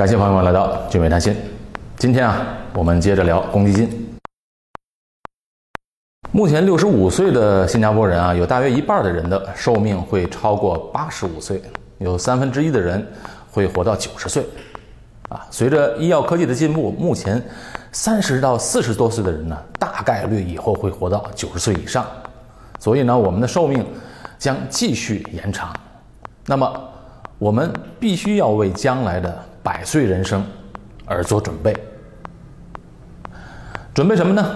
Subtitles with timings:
[0.00, 1.36] 感谢朋友们来到俊美谈心。
[1.98, 4.16] 今天啊，我们接着聊公积金。
[6.32, 11.62] 目前六十五岁的新加坡人啊，有大约一半的人的寿命会超过八十五岁，
[11.98, 13.06] 有三分之一的人
[13.50, 14.42] 会活到九十岁。
[15.28, 17.42] 啊，随着医药科技的进步，目前
[17.92, 22.06] 三十到四十多岁的人呢，大概率以后会活到九十岁以上。
[22.78, 23.84] 所以呢，我们的寿命
[24.38, 25.76] 将继续延长。
[26.46, 26.88] 那么，
[27.36, 30.44] 我们必须要为将来的百岁人生
[31.04, 31.76] 而做准备。
[33.92, 34.54] 准备什么呢？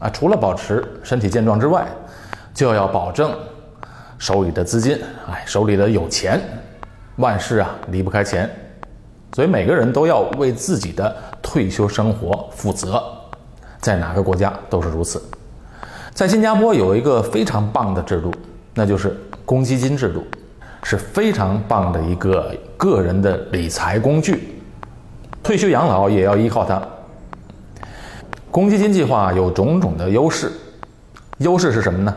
[0.00, 1.86] 啊，除了保持身体健壮之外，
[2.54, 3.32] 就要保证
[4.18, 4.98] 手里的资金，
[5.30, 6.40] 哎，手里的有钱，
[7.16, 8.48] 万事啊离不开钱，
[9.32, 13.02] 所以每个人都要为自己的退休生活负责，
[13.80, 15.22] 在哪个国家都是如此。
[16.14, 18.32] 在新加坡有一个非常棒的制度，
[18.74, 20.26] 那就是公积金制度，
[20.82, 24.48] 是非常棒的一个个人的理财工具，
[25.42, 26.80] 退休养老也要依靠它。
[28.50, 30.50] 公积金计划有种种的优势，
[31.38, 32.14] 优势是什么呢？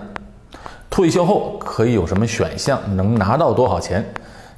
[0.89, 4.05] 退休后可以有什么选项，能拿到多少钱？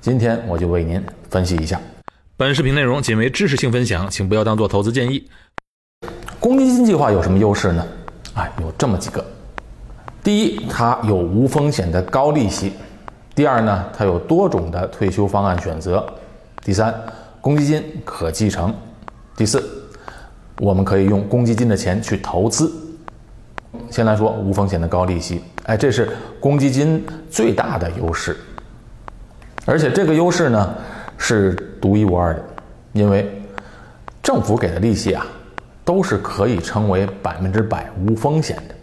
[0.01, 1.79] 今天我就为您分析一下。
[2.35, 5.27] 本视频内容仅为知识性分享，请不要当做投资建议。
[6.39, 7.85] 公积金计划有什么优势呢？
[8.33, 9.23] 啊，有这么几个。
[10.23, 12.71] 第一，它有无风险的高利息；
[13.35, 15.97] 第二呢，它有多种的退休方案选择；
[16.63, 16.93] 第三，
[17.41, 18.71] 公积金可继承；
[19.35, 19.79] 第四。
[20.59, 22.71] 我们可以用公积金的钱去投资。
[23.89, 28.37] 先来说无风险的高利息，哎，这是公积金最大的优势。
[29.65, 30.75] 而且这个优势呢
[31.17, 32.43] 是独一无二的，
[32.93, 33.41] 因为
[34.21, 35.25] 政府给的利息啊
[35.83, 38.75] 都是可以称为百分之百无风险的。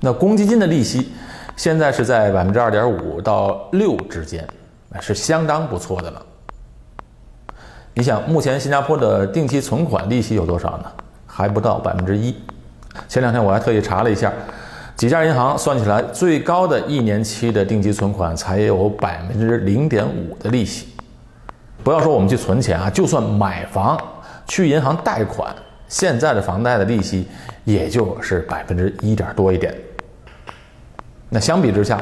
[0.00, 1.12] 那公积金的利息
[1.56, 4.46] 现在是在百分之二点五到六之间，
[5.00, 6.22] 是相当不错的了。
[7.94, 10.84] 你想，目前新加坡的定期存款利息有多少呢？
[11.26, 12.34] 还不到百分之一。
[13.08, 14.32] 前两天我还特意查了一下，
[14.96, 20.88] 几家银行算起来，最高的一年期的定期存款才有百分之零点五的利息。
[21.84, 23.96] 不要说我们去存钱啊，就算买房
[24.46, 25.54] 去银行贷款，
[25.86, 27.28] 现在的房贷的利息
[27.64, 29.72] 也就是百分之一点多一点。
[31.34, 32.00] 那相比之下，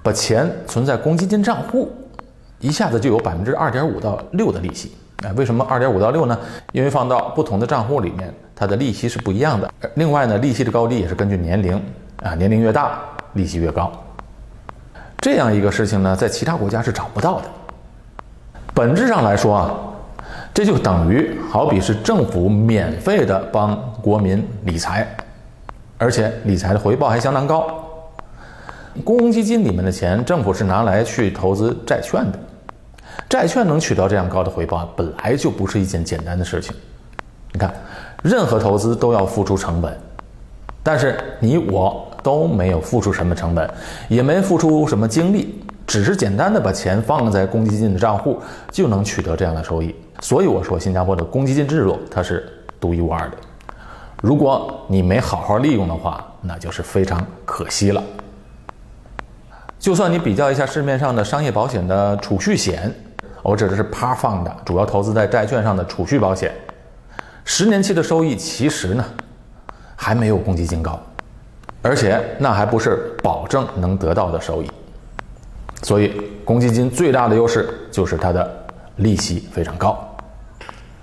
[0.00, 1.90] 把钱存在公积金账户，
[2.60, 4.92] 一下子就有百分之二点五到六的利息。
[5.24, 6.38] 哎，为什么二点五到六呢？
[6.70, 9.68] 因为放到不同的账户里面，它的利息是不一样的。
[9.94, 11.82] 另外呢，利息的高低也是根据年龄
[12.22, 13.00] 啊，年龄越大，
[13.32, 13.90] 利息越高。
[15.18, 17.46] 这样一个事情呢，在其他国家是找不到的。
[18.72, 19.74] 本质上来说啊，
[20.54, 25.04] 这就等于好比是政府免费的帮国民理财，
[25.98, 27.80] 而且理财的回报还相当高。
[29.02, 32.38] 公积金里面的钱，政府是拿来去投资债券的。
[33.28, 36.74] 债券能取得这样高的回报，本来就不是一件简单的事情。
[37.52, 37.72] 你看，
[38.22, 39.96] 任何投资都要付出成本，
[40.82, 43.68] 但是你我都没有付出什么成本，
[44.08, 48.40] 也没付出什么精力，只是简单的把钱放在公积金的账户，
[48.70, 49.94] 就能取得这样的收益。
[50.20, 52.48] 所以我说，新加坡的公积金制度它是
[52.80, 53.36] 独一无二的。
[54.22, 58.02] 如果你没好好利用的话，那就是非常可惜了。
[59.84, 62.90] 就算你比较一下市面上的商业保险的储蓄险。
[63.42, 66.50] 我指的是 Par Fund，主要投资在债券上的储蓄保险，
[67.44, 69.04] 十年期的收益其实呢
[69.94, 70.98] 还没有公积金高，
[71.82, 74.70] 而且那还不是保证能得到的收益。
[75.82, 78.66] 所以公积金最大的优势就是它的
[78.96, 80.16] 利息非常高，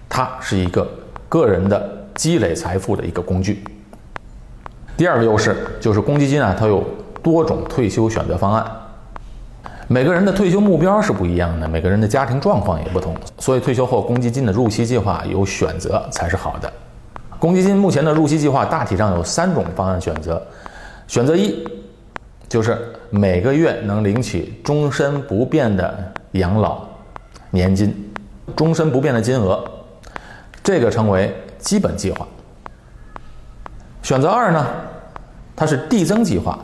[0.10, 0.90] 它是一个
[1.30, 3.64] 个人的积累财富的一个工具。
[4.98, 6.84] 第二个优势就是公积金啊，它有
[7.22, 8.66] 多种退休选择方案。
[9.88, 16.72] 每个人的退休目标是不一样的，每个人的家庭状况也不同，所以退休后公积金的入息计划有选择才是好的。
[17.38, 20.42] 公积金目前的入息计划大体上有三种方案选择，
[21.08, 21.68] 选择一
[22.48, 22.78] 就是
[23.10, 26.84] 每个月能领取终身不变的养老
[27.50, 27.94] 年金，
[28.56, 29.62] 终身不变的金额，
[30.64, 32.26] 这个称为基本计划。
[34.04, 34.66] 选择二呢，
[35.56, 36.58] 它是递增计划，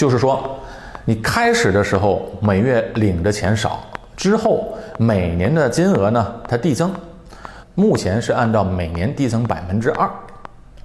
[0.00, 0.58] 就是说。
[1.06, 3.80] 你开始的时候每月领的钱少，
[4.16, 4.68] 之后
[4.98, 6.92] 每年的金额呢，它递增，
[7.74, 10.08] 目前是按照每年递增百分之二。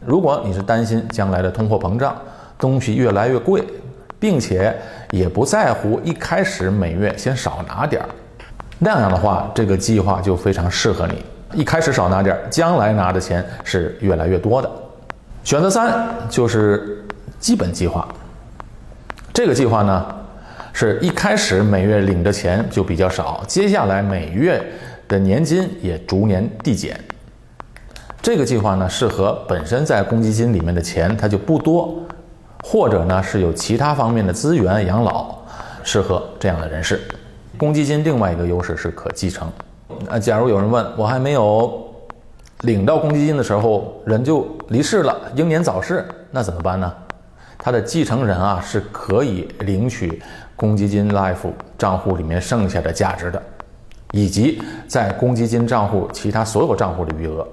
[0.04, 2.16] 如果你是担心将来的通货膨胀，
[2.58, 3.64] 东西越来越贵，
[4.18, 4.76] 并且
[5.12, 8.10] 也不在乎一开始每月先少拿点儿，
[8.80, 11.24] 那样的话，这个计划就非常适合你。
[11.54, 14.72] 一开始少拿点儿，将来拿的钱是越来越多的。
[15.44, 17.06] 选择三就是
[17.40, 18.08] 基本计划。
[19.36, 20.16] 这个计划呢，
[20.72, 24.66] 是一开始每月领的钱就比较少，接下来每月
[25.10, 26.98] 的年金也逐年递减。
[28.22, 32.02] 这个计划呢，适合本身在公积金里面的钱它就不多，
[32.64, 35.36] 或者呢是有其他方面的资源养老，
[35.84, 37.02] 适合这样的人士。
[37.58, 39.52] 公积金另外一个优势是可继承。
[40.10, 41.94] 啊，假如有人问我还没有
[42.62, 46.90] 领到公积金的时候，人就离世了，英年早逝，那怎么办呢？
[47.66, 50.22] 他的继承人啊是可以领取
[50.56, 53.42] 公积金 Life 账户里面剩下的价值的，
[54.12, 57.44] 以及在公积金账户其他所有账户的余额，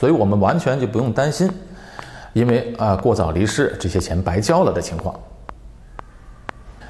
[0.00, 1.50] 所以我们完全就不用担心，
[2.32, 5.14] 因为啊过早离世这些钱白交了的情况。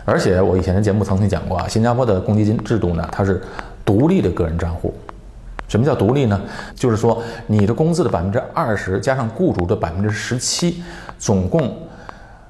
[0.04, 3.42] 而且我以前的节目曾经讲过啊，新加坡的公积金制度呢，它是
[3.84, 4.94] 独立的个人账户。
[5.66, 6.40] 什么叫独立呢？
[6.76, 10.80] 就是说你的工资的百分之二十加上雇主的百分之十七，
[11.18, 11.76] 总共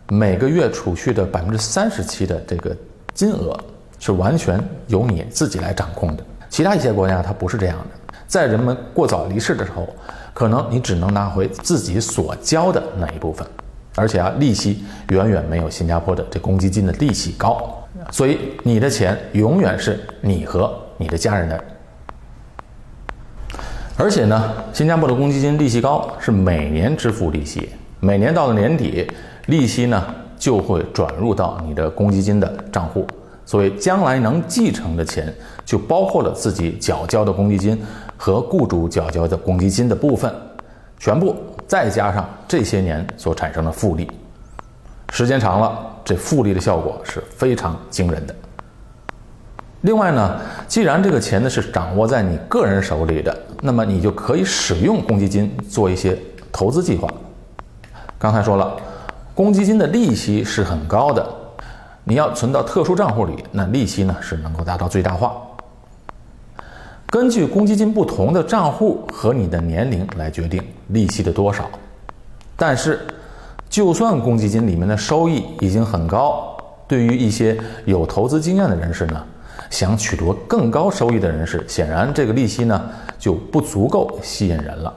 [0.09, 2.77] 每个月储蓄的百分之三十七的这个
[3.15, 3.59] 金额
[3.99, 6.25] 是完全由你自己来掌控的。
[6.51, 9.89] 其他一些国家它不是这样的，在人们过早离世的时候，
[10.35, 13.47] 可能你只能拿回自己所交的那一部分。
[13.97, 21.65] 而且啊，利息远远没有新加坡的这公积金的利息高，所以你的钱永远是你和你的家人的。
[23.97, 29.09] 而且呢，新加坡的公积金利息高，是每年支付利息，每年到了年底，
[29.47, 30.03] 利息呢
[30.37, 33.07] 就会转入到你的公积金的账户，
[33.45, 35.33] 所以将来能继承的钱
[35.65, 37.81] 就包括了自己缴交的公积金
[38.17, 40.33] 和雇主缴交的公积金的部分，
[40.99, 41.37] 全部。
[41.67, 44.07] 再加上这些年所产生的复利，
[45.11, 48.35] 时间长了，这复利的效果是非常惊人的。
[49.81, 50.39] 另外呢，
[50.69, 56.17] 既然这个钱呢是掌握在你个人手里的，那么你就可以使用公积金做一些
[56.53, 57.09] 投资计划。
[58.19, 58.77] 刚才说了，
[59.35, 61.27] 公积金的利息是很高的，
[62.05, 65.35] 你要存到特殊账户里，那利息呢是能够达到最大化。
[67.11, 71.69] 根据公积金不同的账户和你的年龄来决定利息的多少，
[72.57, 73.01] 但是，
[73.69, 79.21] 就算公积金里面的收益已经很高，对于一些有投资经验的人士呢，
[79.69, 82.89] 想取得更高收益的人士，显然这个利息呢
[83.19, 84.95] 就不足够吸引人了。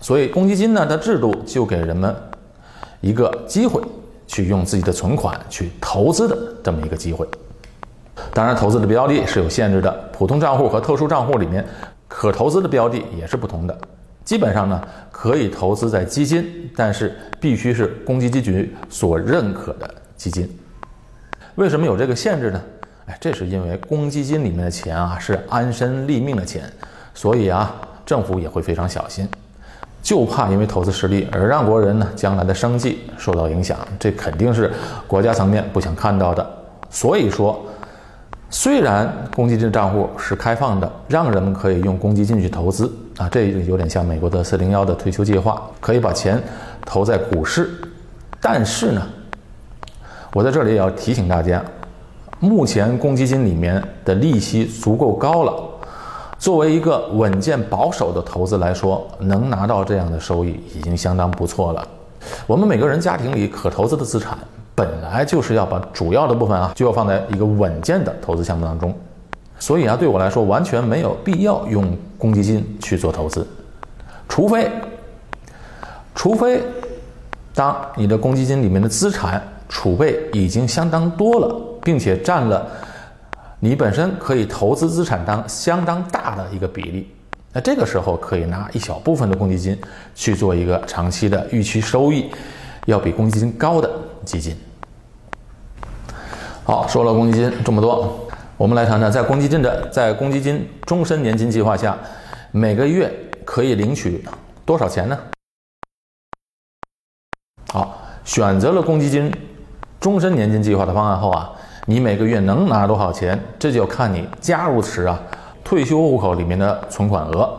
[0.00, 2.14] 所以，公积金呢的制度就给人们
[3.00, 3.82] 一个机会，
[4.26, 7.26] 去用自己的存款去投资的这么一个机会。
[8.34, 9.90] 当然，投资的标的是有限制的。
[10.12, 11.64] 普通账户和特殊账户里面，
[12.08, 13.78] 可投资的标的也是不同的。
[14.24, 20.50] 基本上呢，可以投资在基金，但是必须是公积金局所认可的基金。
[21.54, 22.62] 为什么有这个限制呢？
[23.06, 26.70] 哎，这是因为公积金里面的钱啊是安身立命的钱，
[27.14, 27.74] 所以啊，
[28.04, 29.26] 政府也会非常小心，
[30.02, 34.72] 就怕因为投资失利而让国人呢将来的生计受到影响，这肯定是
[35.06, 36.46] 国家层面不想看到的。
[36.90, 37.60] 所以说。
[38.50, 46.42] 虽然公积金账户是开放的，让人们可以用公积金去投资啊，这有点像美国的四零幺的退休计划，可以把钱
[46.86, 47.68] 投在股市。
[48.40, 49.06] 但是呢，
[50.32, 51.62] 我在这里也要提醒大家，
[52.40, 55.52] 目前公积金里面的利息足够高了，
[56.38, 61.86] 作为一个稳健保守的投资来说，能拿到这样的收益已经相当不错了。
[62.46, 64.38] 我们每个人家庭里可投资的资产。
[64.74, 68.94] 本来就是要把主要的部分啊，就要放在一个稳健的投资项目当中，
[69.58, 73.44] 所以啊，对我来说完全没有必要用公积金去做投资，
[74.28, 74.70] 除非，
[76.14, 76.62] 除非，
[77.52, 82.64] 当你的公积金里面的资产储备已经相当多了，并且占了
[83.60, 87.10] 你本身可以投资资产当相当大的一个比例，
[87.52, 89.76] 那这个时候可以拿一小部分的公积金
[90.14, 92.30] 去做一个长期的预期收益
[92.86, 93.90] 要比公积金高的
[94.24, 94.56] 基金。
[96.62, 101.98] 好，说了公积金这么多，我们来谈谈在公积金的在公积金终身年金计划下，
[102.52, 103.12] 每个月
[103.44, 104.24] 可以领取
[104.64, 105.18] 多少钱呢？
[107.72, 109.32] 好，选择了公积金
[109.98, 111.50] 终身年金计划的方案后啊，
[111.90, 113.42] 你每个月能拿多少钱？
[113.58, 115.18] 这就看你加入时啊
[115.64, 117.50] 退休户口里面的存款额。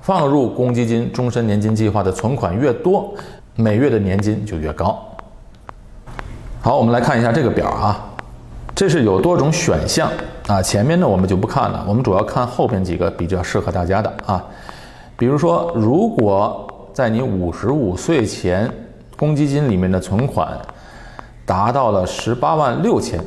[0.00, 3.14] 放入公积金终身年金计划的存款越多，
[3.54, 5.00] 每月的年金就越高。
[6.60, 8.10] 好，我们来看一下这个表啊，
[8.74, 10.10] 这是有多种选项
[10.48, 10.60] 啊。
[10.60, 14.44] 前面呢我们就不看了，我们主要看后边几个比较适合大家的啊。
[15.16, 18.68] 比如说，如果在你五十五岁前，
[19.16, 20.58] 公积金里面的存款
[21.46, 23.20] 达到了十八万六千，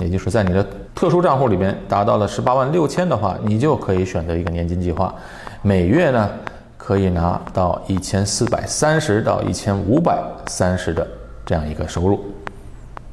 [0.00, 5.14] 也就是在你的特殊账户里面达到了十八万六千的话，你就可以选择一个年金计划，
[5.62, 6.30] 每月呢
[6.76, 11.06] 可以拿到一千四百三十到一千五百三十的
[11.46, 12.20] 这样一个收入。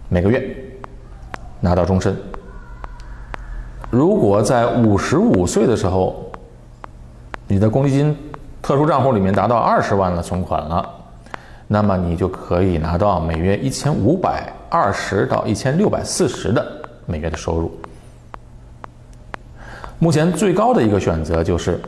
[0.10, 0.56] 每个月
[1.60, 2.16] 拿到终身。
[3.92, 6.32] 如果在五十五岁的时候，
[7.48, 8.16] 你的公积金
[8.62, 10.88] 特殊账户里面达到二十万的存款了，
[11.72, 16.66] 那么你就可以拿到每月一千五百二十到一千六百四十的
[17.06, 17.72] 每月的收入。
[20.00, 21.80] 目前最高的一个选择就是，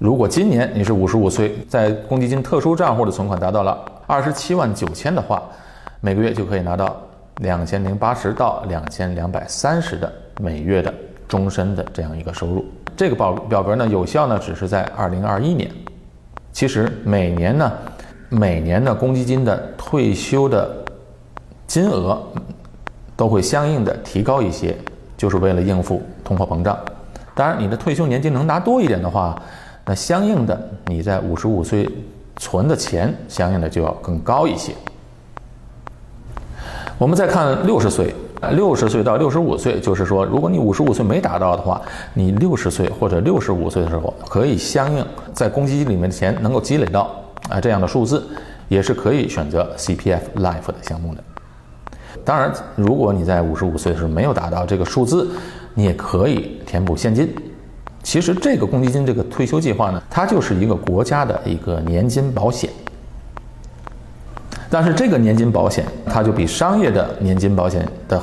[0.00, 5.40] 如果今年你是五十五岁，在公积金特殊账户的存款达到了二十七万九千的话，
[6.00, 7.00] 每个月就可以拿到
[7.36, 10.92] 两千零八十到两千两百三十的每月的。
[11.28, 12.62] 终身的这样一个收入，
[12.94, 15.70] 这个表表格呢有效呢只是在二零二一年，
[16.52, 17.72] 其实每年呢，
[18.34, 20.74] 每年的公积金的退休的
[21.66, 22.18] 金额
[23.14, 24.74] 都会相应的提高一些，
[25.18, 26.74] 就是为了应付通货膨胀。
[27.34, 29.40] 当然，你的退休年金能拿多一点的话，
[29.84, 31.86] 那相应的你在五十五岁
[32.36, 34.72] 存的钱相应的就要更高一些。
[36.96, 38.14] 我们再看六十岁。
[38.54, 41.80] 六十岁到六十五岁，就是说，如果你五十五岁没达到的话，
[42.12, 47.14] 你六十岁或者六十五岁的时候，可以相应在公积金里面的钱能够积累到
[47.48, 48.26] 啊这样的数字，
[48.68, 51.22] 也是可以选择 CPF Life 的项目的。
[52.24, 55.30] 当然，如果你在五十五岁的时候没有达到这个数字，
[55.74, 57.34] 你也可以填补现金。
[58.02, 62.68] 其实这个公积金这个退休计划呢，它就是一个国家的一个年金保险。
[64.68, 68.20] 但是这个年金保险，它就比商业的年金保险的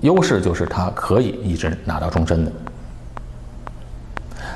[0.00, 2.52] 优势就是它可以一直拿到终身的。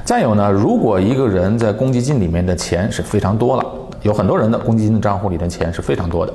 [0.05, 3.65] 再有呢，如果一个人在公积金里面的钱是非常多了，
[4.03, 6.33] 有很多人的公积金账户里的钱是非常多的，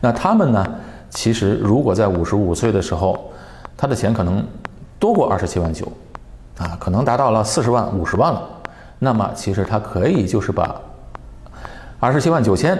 [0.00, 0.66] 那他们呢，
[1.08, 3.32] 其实如果在五十五岁的时候，
[3.76, 4.44] 他的钱可能
[4.98, 5.90] 多过二十七万九，
[6.58, 8.48] 啊，可能达到了四十万、五十万了，
[8.98, 10.74] 那么其实他可以就是把
[11.98, 12.78] 二十七万九千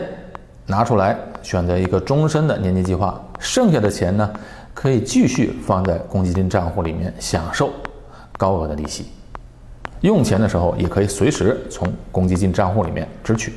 [0.67, 1.17] 拿出来。
[1.43, 4.31] 选择一个终身的年金计划，剩下的钱呢，
[4.75, 7.71] 可以继续放在公积金账户里面享受
[8.37, 9.07] 高额的利息。
[10.03, 13.55] 用钱的时候也可以随时从公积金账户里面支取。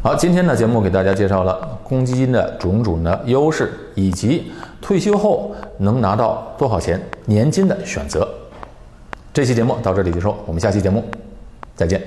[0.00, 8.26] 好，今天的节目给大家介绍了公积金的种种的优势，以及退休后能拿到多少钱年金的选择。
[9.34, 11.02] 这期节目到这里结束，我们下期节目
[11.74, 12.00] 再见。